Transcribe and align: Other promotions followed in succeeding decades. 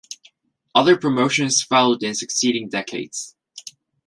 Other 0.73 0.97
promotions 0.97 1.61
followed 1.61 2.01
in 2.01 2.15
succeeding 2.15 2.69
decades. 2.69 3.35